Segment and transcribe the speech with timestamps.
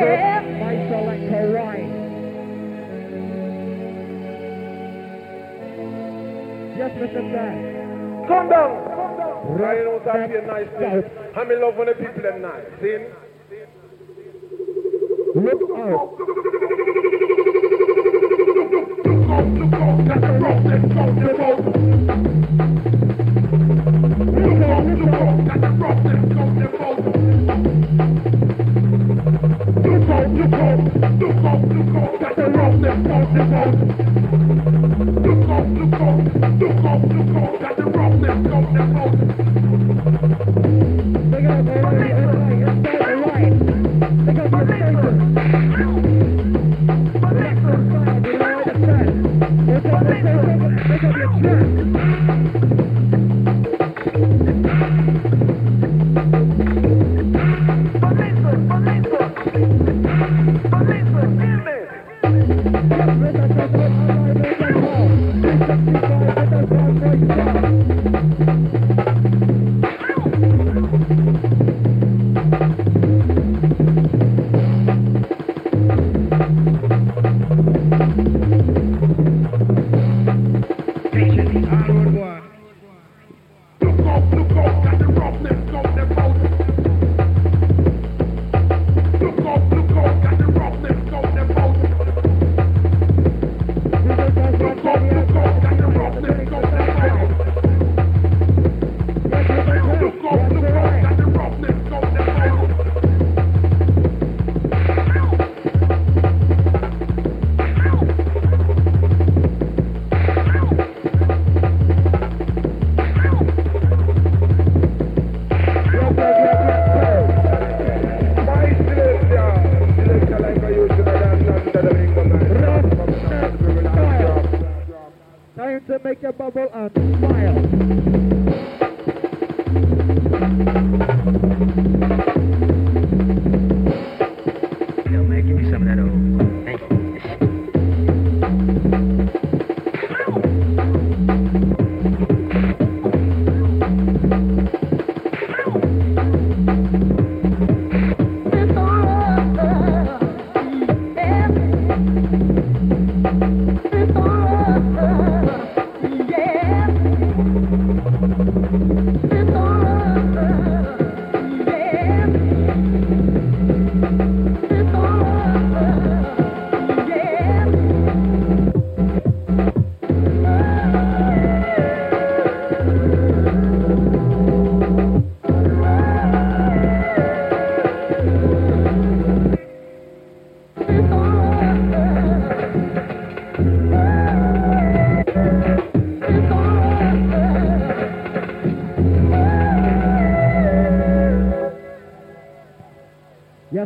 [0.00, 1.98] left, my selector right.
[6.76, 7.22] Yes, Mr.
[8.28, 8.88] Come down.
[9.58, 11.02] Right out that be a nice thing.
[11.34, 12.66] I'm in love with the people and nice.
[12.80, 12.98] See?
[15.34, 16.18] Look out.
[16.18, 16.34] Look
[20.96, 22.97] out, look out.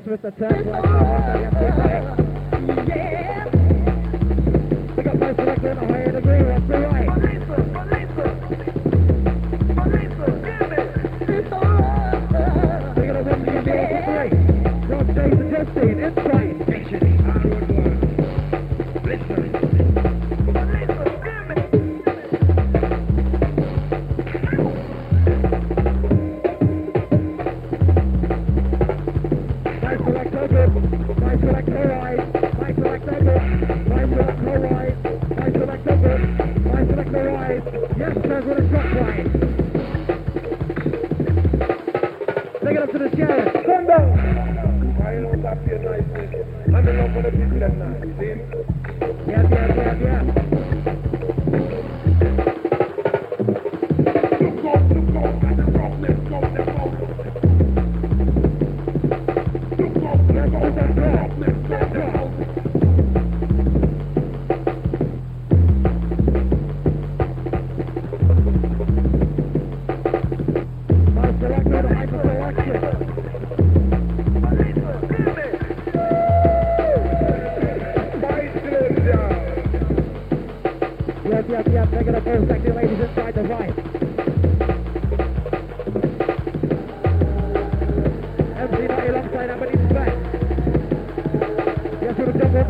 [0.07, 2.22] with the tech.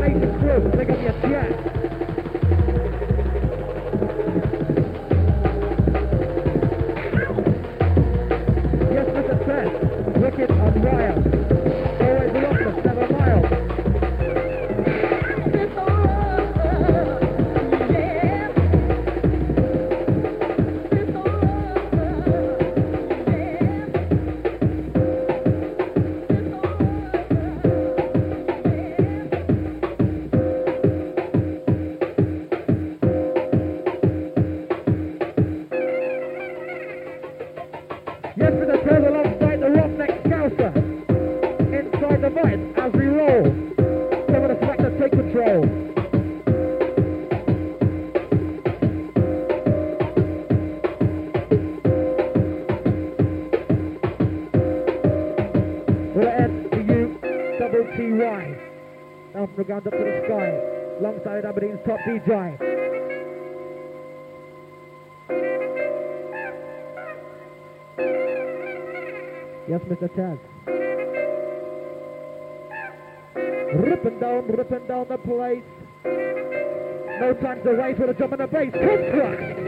[0.02, 1.81] Make the trip, they got your jack.
[59.62, 60.50] extravaganza up to the sky.
[61.00, 62.58] Alongside Aberdeen's top DJ.
[69.68, 70.08] Yes, Mr.
[70.16, 70.38] Chaz.
[73.74, 75.62] Ripping down, ripping down the place.
[76.04, 78.72] No time to wait for the jump on the bass.
[78.72, 79.61] Construct!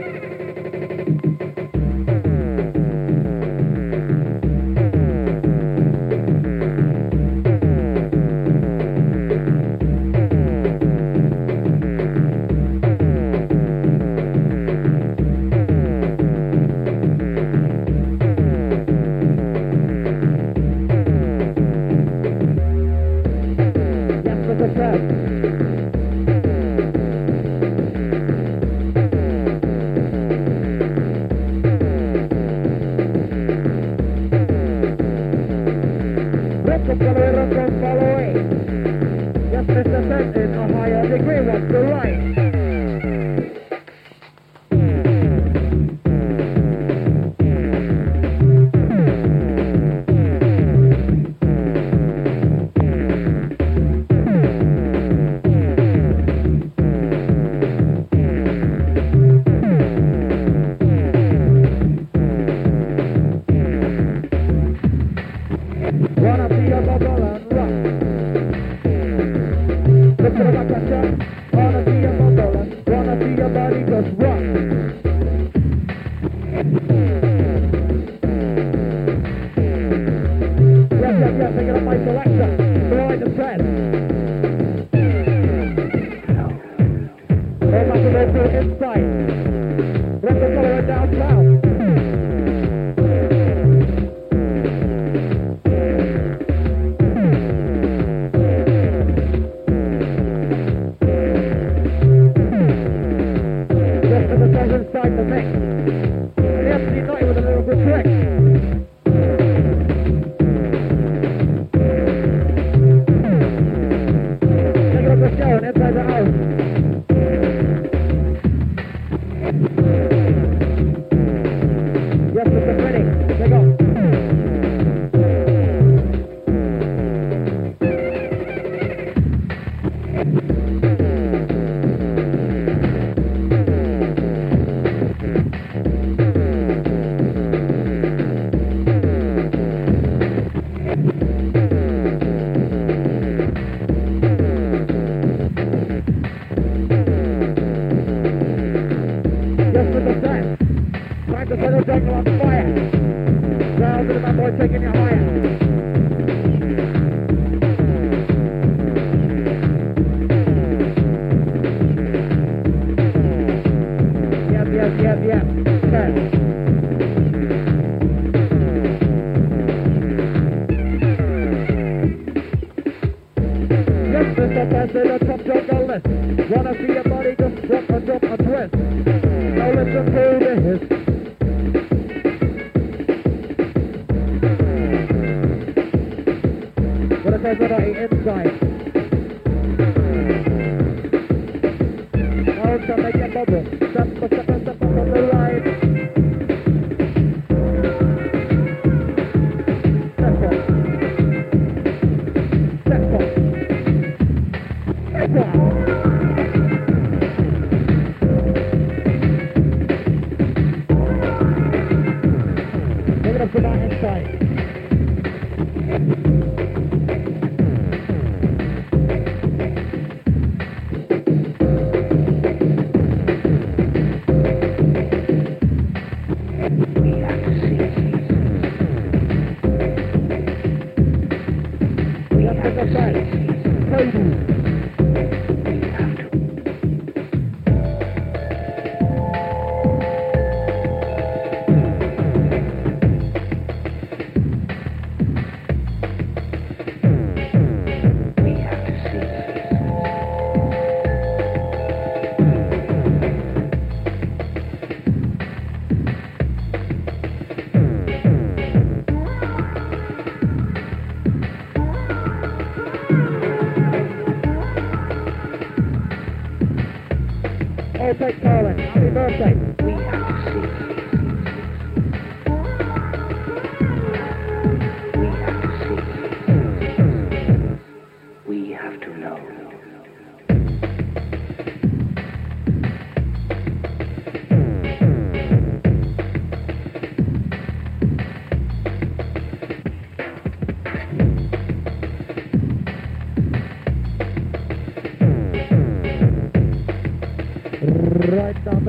[213.44, 214.53] Take it up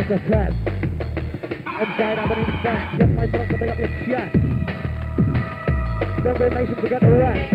[0.07, 0.55] The chest.
[1.81, 2.99] Inside out and inside.
[2.99, 4.33] Get myself to pick up your chest.
[6.23, 7.51] Double nation to get the rest.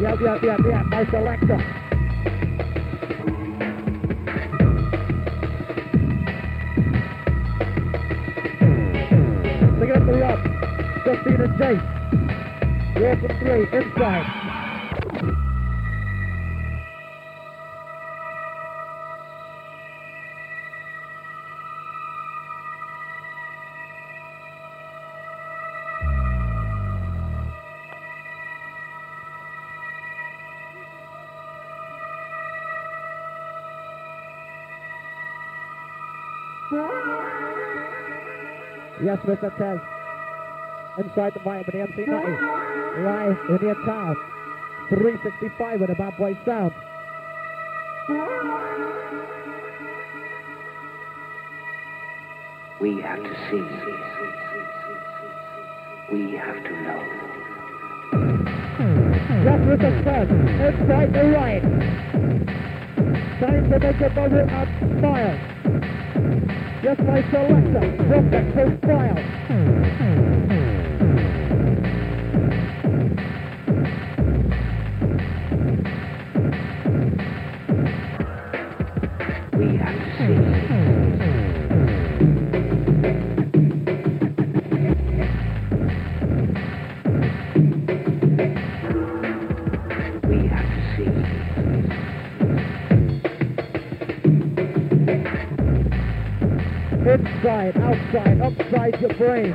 [0.00, 0.86] Yep, yep, yep, yep.
[0.86, 1.58] My selector.
[9.80, 10.38] Pick it up the up.
[11.04, 11.82] Justine and Jake.
[13.02, 13.66] You're from three.
[13.76, 14.43] Inside.
[39.04, 39.54] Yes, Mr.
[39.58, 39.78] Tez.
[40.96, 42.14] Inside the Miami MC 90.
[43.04, 44.16] Live in the town.
[44.88, 46.72] 365 with a bad boy sound.
[52.80, 53.64] We have to see.
[56.10, 57.00] We have to know.
[59.44, 60.04] Yes, Mr.
[60.04, 60.28] Tez.
[60.80, 61.62] Inside the right.
[63.38, 65.53] Time to make a bubble and smile.
[66.84, 67.80] Yes, my selector.
[67.96, 70.23] From the.
[97.94, 99.54] Outside, upside your brain.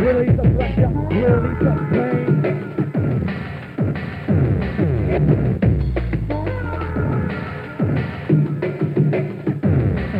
[0.00, 2.26] Release the pressure, release the pain.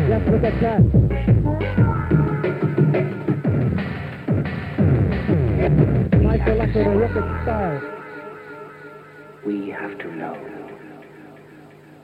[0.06, 0.84] Yes, with the chest.
[6.22, 7.80] My selector, the rocket style.
[9.46, 10.36] We have to know.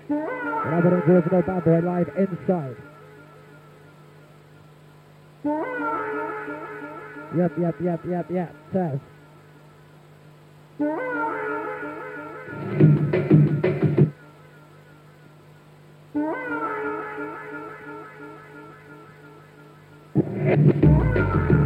[0.08, 2.76] Robert and Original Bad Boy live inside.
[5.44, 5.56] Yep,
[7.60, 8.54] yep, yep, yep, yep.
[8.72, 8.98] Says.
[20.14, 21.63] We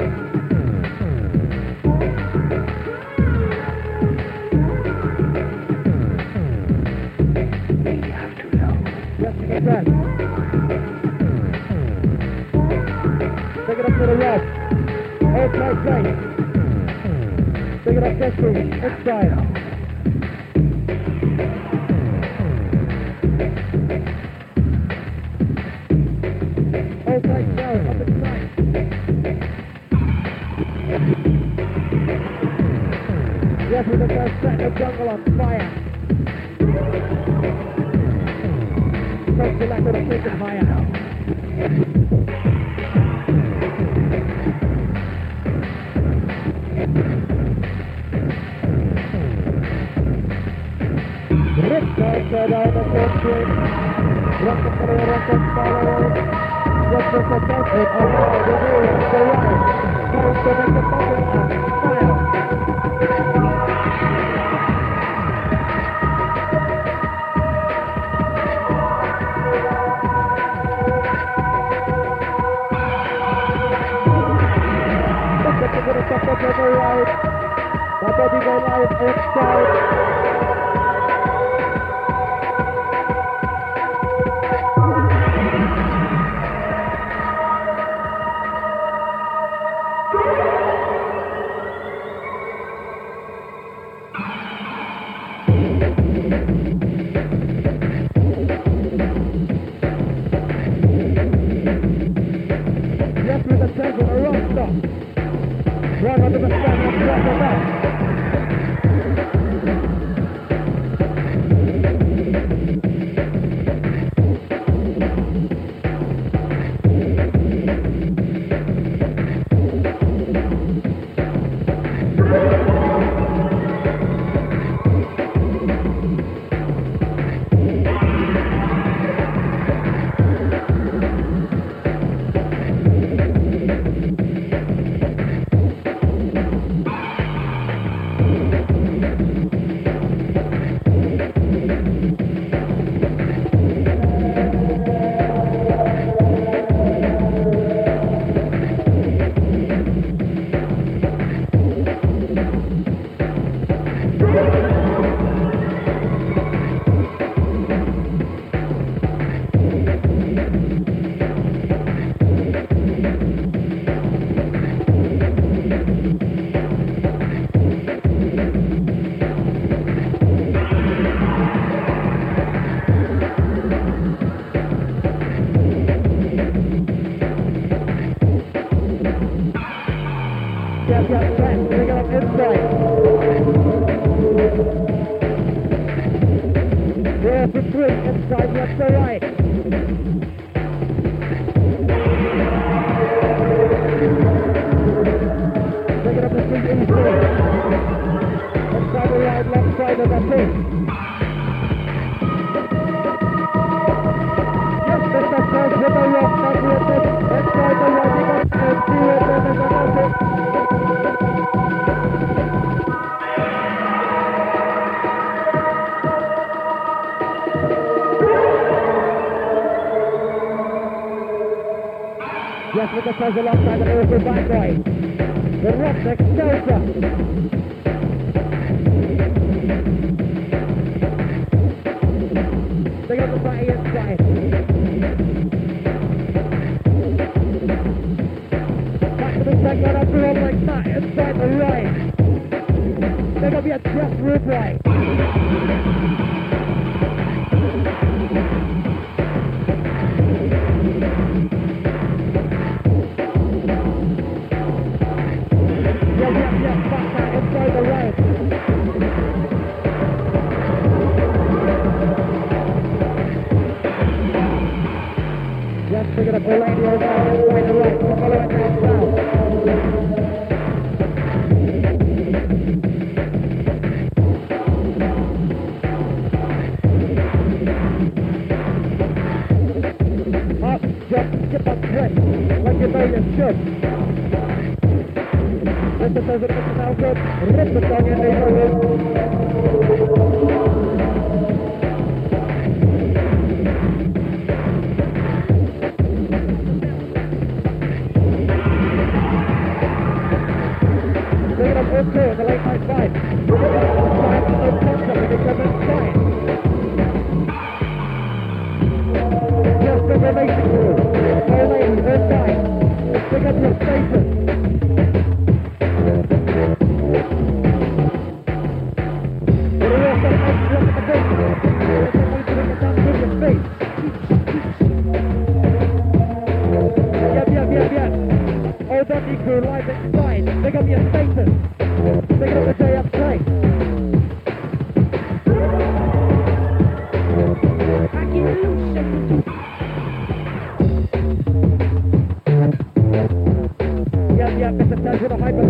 [15.52, 16.28] right, right, right.
[17.84, 18.80] Take it up this room.
[18.82, 19.32] Let's try it.
[33.70, 35.70] Yes, we're going to set the jungle on fire.
[39.36, 40.97] First, select with a freaking fire.
[52.08, 52.32] Right.
[78.02, 80.37] My body go live inside.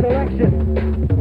[0.00, 1.17] selection.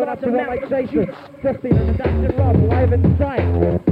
[0.00, 1.14] gone up to Mount Station.
[1.42, 3.89] 15 and that's it, Rob, live inside.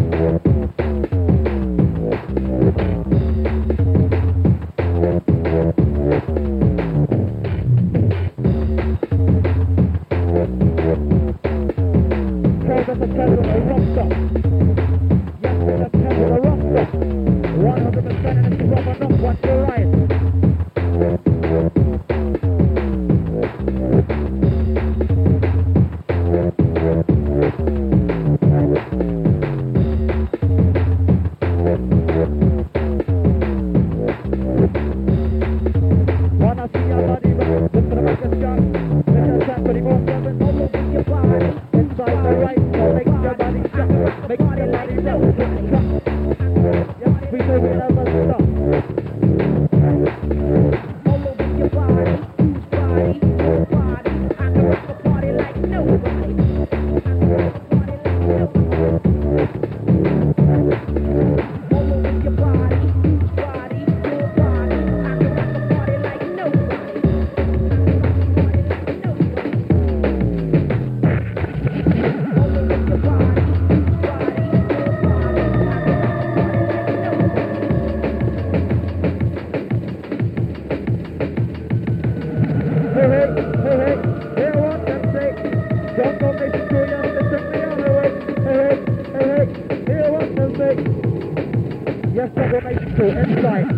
[92.18, 93.77] Yesterday, I took inside.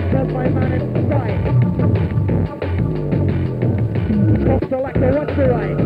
[0.00, 1.42] myself my man and right.
[4.46, 5.76] The what's the right.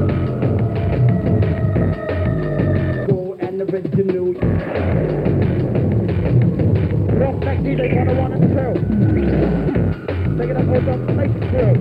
[3.06, 4.32] Go and original.
[7.18, 10.38] Rock back to the 101 and 2.
[10.38, 11.76] Take it up, hold on, make it through.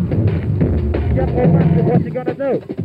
[1.16, 2.79] Jump more master, what you gonna do?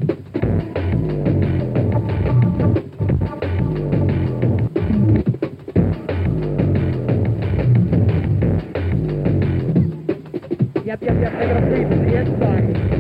[11.05, 12.93] e até a gratuito, e é de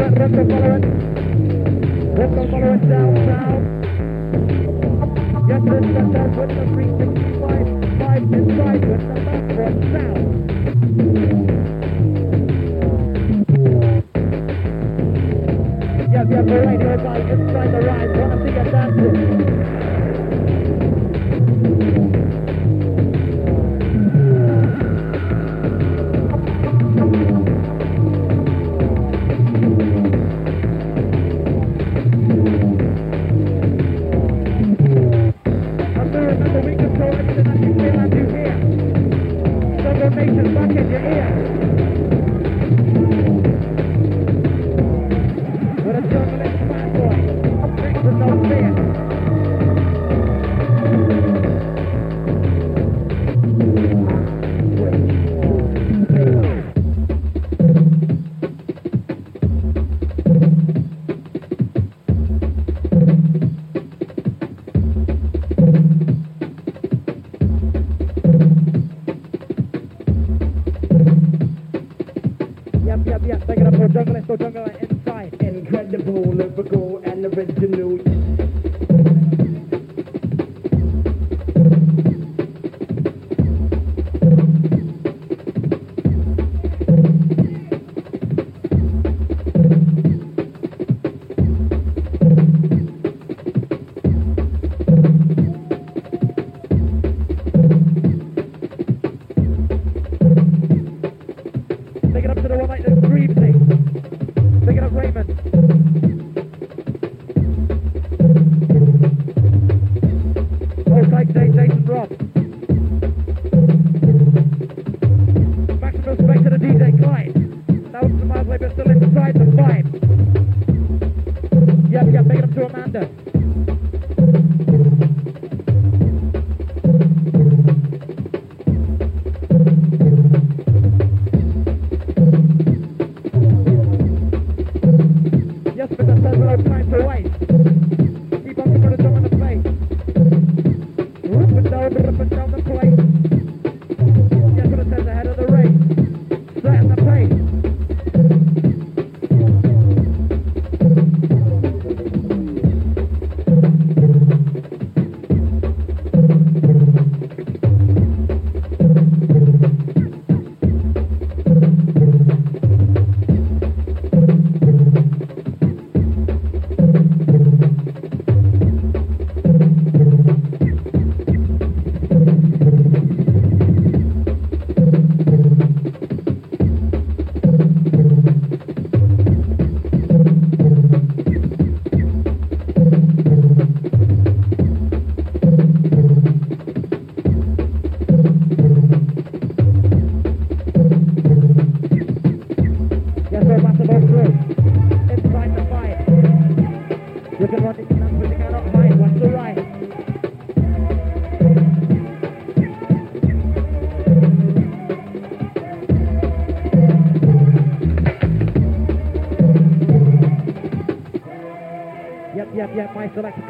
[0.00, 0.84] it, lift it, follow it.
[2.18, 3.60] Lift it, follow it down, down.
[5.48, 7.98] Yes, it's the best with the 365.
[8.00, 10.20] Five inside with the macro sound.
[16.10, 18.10] Yes, yes, the radio is on inside the ride.
[18.18, 19.89] Wanna see a dancing.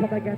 [0.00, 0.29] because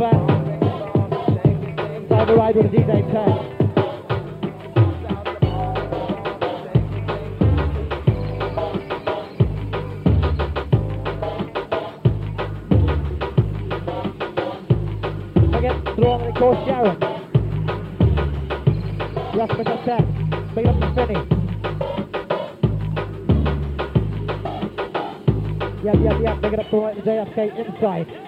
[0.00, 0.14] track.
[2.08, 3.60] Cyber Ride with a DJ Tech.
[25.82, 26.40] Yep, yep, yep.
[26.40, 28.19] Big it up to JFK inside.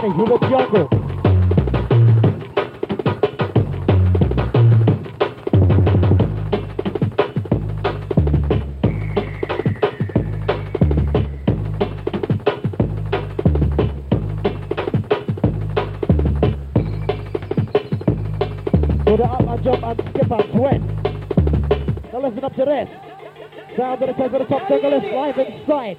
[0.00, 0.30] Giovanni, he
[19.48, 20.30] and jump and skip
[22.56, 22.88] to this.
[23.76, 25.96] Sound of the top, take a left, live inside.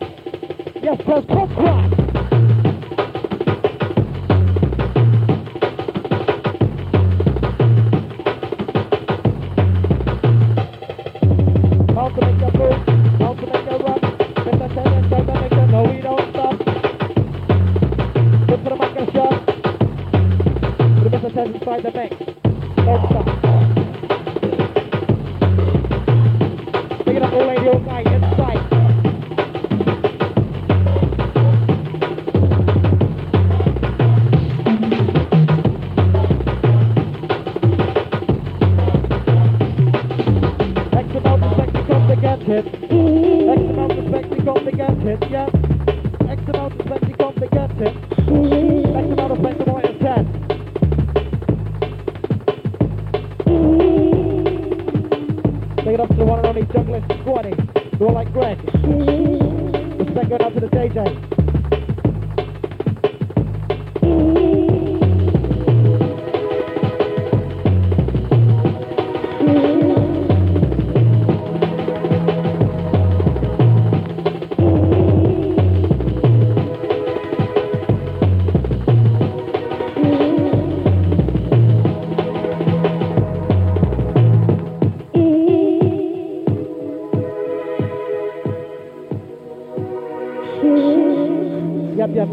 [0.82, 2.01] Yes, there's Cook Rock.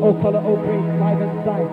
[0.00, 1.72] all colour, all creed, tribe and size.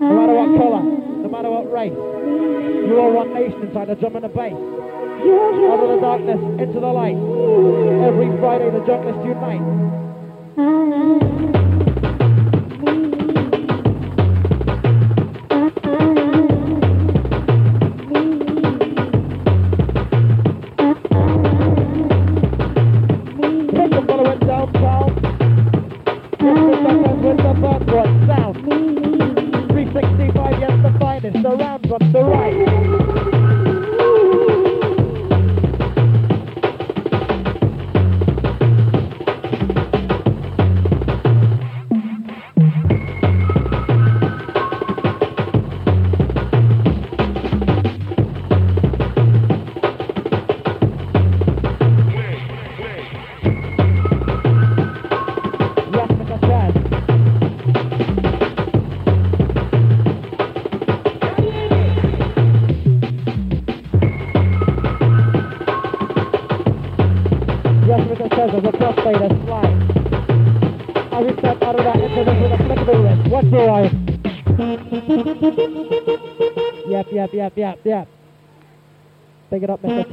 [0.00, 4.16] No matter what colour, no matter what race, you are one nation inside the drum
[4.16, 4.54] and the bass.
[4.54, 7.18] Out of the darkness, into the light.
[8.06, 10.97] Every Friday the junglist unites.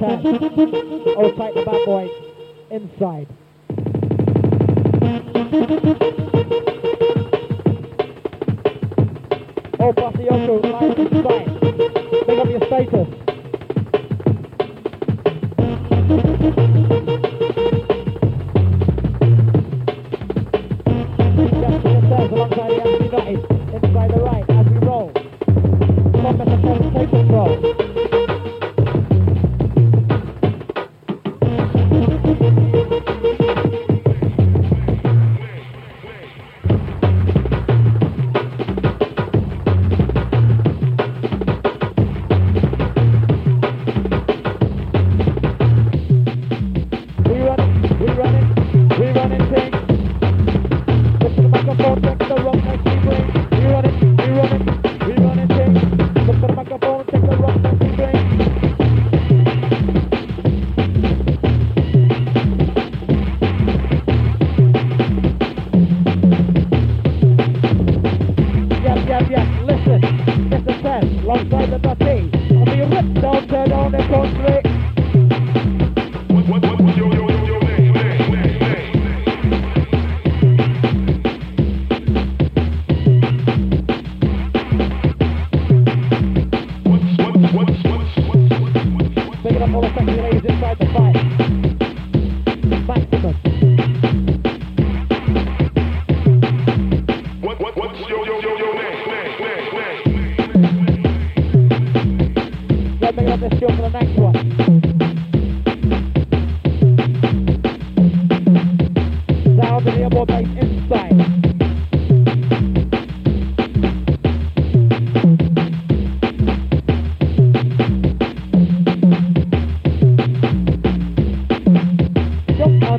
[0.08, 1.18] that.
[1.18, 2.10] Outside the bad boy.
[2.72, 3.28] Inside.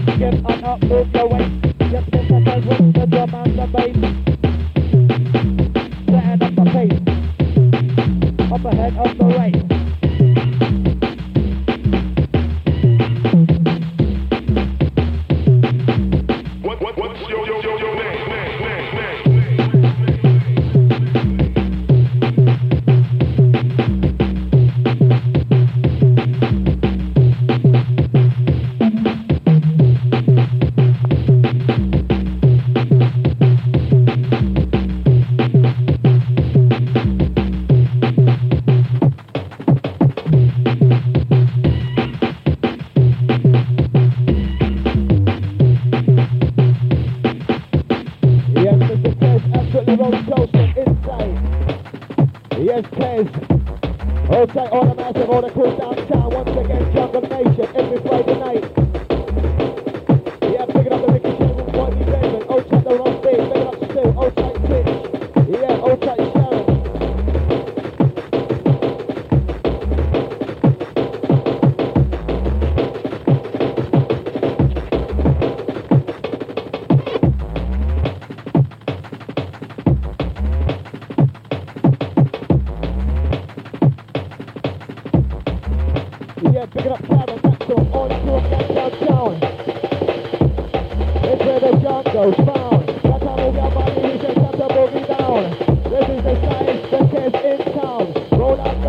[0.06, 1.62] Get on up, move your waist.
[1.90, 4.25] Just get the with the drum and the bass.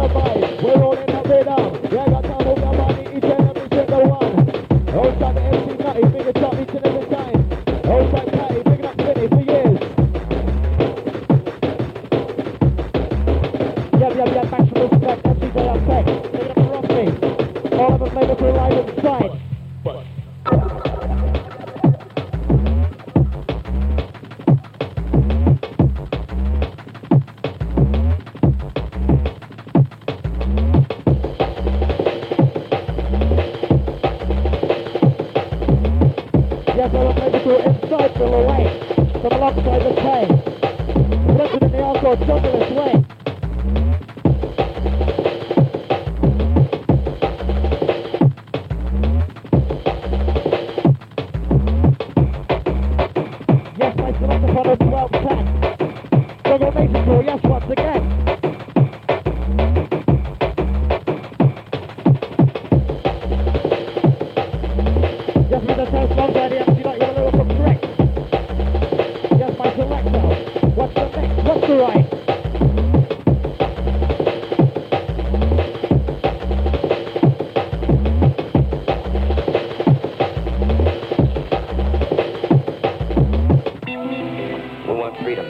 [0.01, 0.86] nunca mais.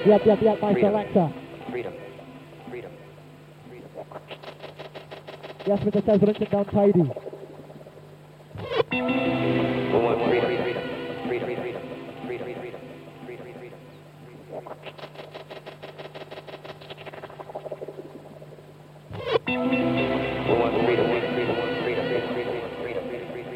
[0.08, 0.92] Yep, yep, yep, My freedom.
[0.92, 1.34] selector.
[1.70, 1.94] Freedom.
[2.70, 2.92] Freedom.
[3.68, 3.92] Freedom.
[5.66, 6.06] Yes, Mr.
[6.06, 7.12] Says, we're down tidy.
[8.92, 9.02] We
[9.92, 10.48] want freedom.
[10.48, 10.84] Freedom.
[11.28, 11.44] Freedom.
[11.44, 11.84] Freedom.
[12.26, 12.46] Freedom.
[12.48, 12.80] Freedom.
[13.26, 13.54] Freedom.
[13.60, 13.80] Freedom.
[20.48, 21.06] We want freedom.
[21.12, 21.34] Freedom.
[22.82, 23.04] Freedom.
[23.10, 23.10] Freedom.
[23.20, 23.48] Freedom.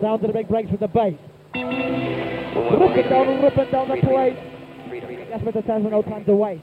[0.00, 1.18] Sounds of the big breaks with the bass.
[2.58, 4.36] Rip it down, rip it down the plate.
[5.30, 6.62] That's what the time no time to waste.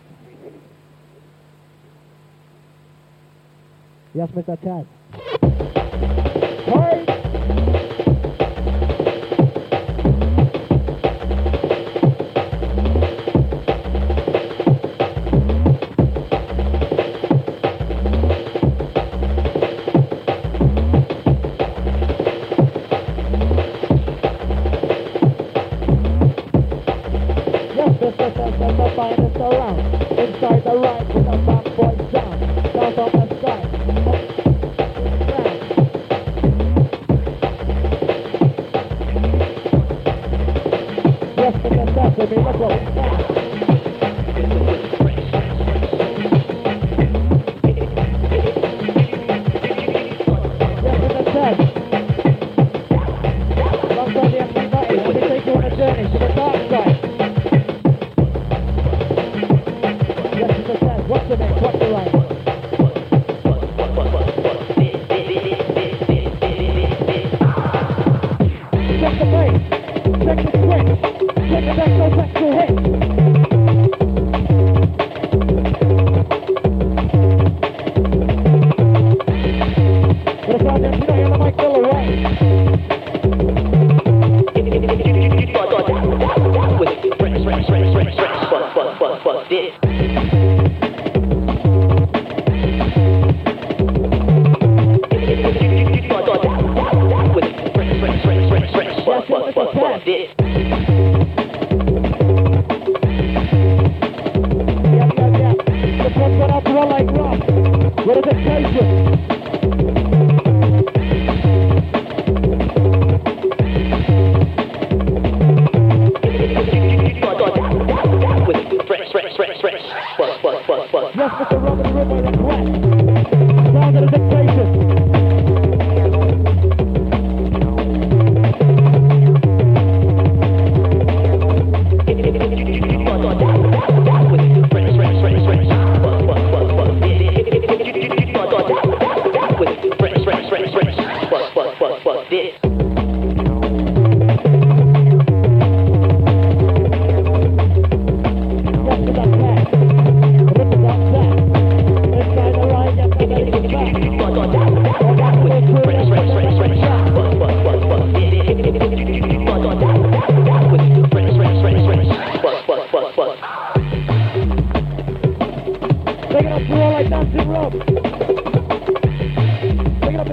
[4.14, 4.62] Yes, Mr.
[4.62, 4.88] Chad.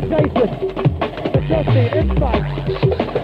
[0.09, 0.49] Mason.
[1.35, 3.22] Adjusting inside.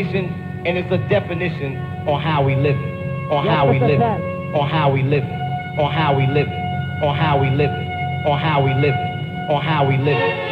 [0.00, 1.76] Dictation and it's a definition
[2.08, 5.78] on how we live it, on how we live it, on how we live it,
[5.78, 9.50] on how we live it, on how we live it, on how we live it,
[9.52, 10.50] on how we live it.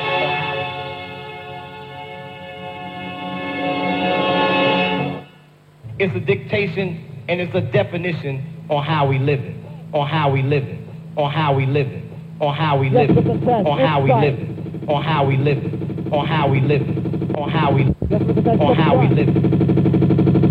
[5.98, 9.56] It's a dictation and it's a definition on how we live it,
[9.94, 10.78] on how we live it,
[11.16, 12.04] on how we live it,
[12.42, 13.26] on how we live it,
[13.66, 17.34] on how we live it, on how we live it, on how we live it,
[17.34, 17.97] on how we Yes, Mr.
[18.10, 19.28] On how we live.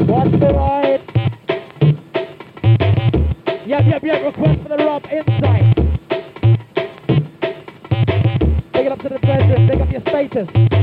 [0.08, 1.02] Watch the ride.
[3.66, 4.26] Yep, yep, yep.
[4.26, 5.76] Request for the Rob inside.
[8.74, 9.68] Take it up to the bedroom.
[9.68, 10.77] Take up your status.